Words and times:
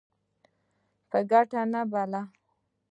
په 1.09 1.19
ګټه 1.31 1.61
نه 1.71 1.81
بلل. 1.91 2.15